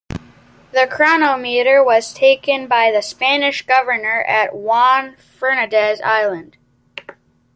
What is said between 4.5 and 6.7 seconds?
Juan Fernandez Island.